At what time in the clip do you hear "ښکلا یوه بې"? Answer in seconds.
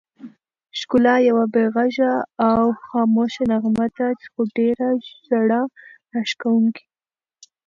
0.79-1.63